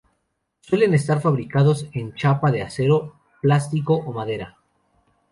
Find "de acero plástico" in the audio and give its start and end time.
2.51-3.93